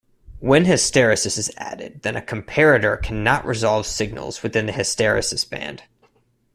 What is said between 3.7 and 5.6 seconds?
signals within the hysteresis